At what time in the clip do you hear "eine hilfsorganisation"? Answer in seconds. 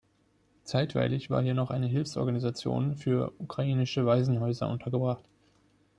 1.69-2.95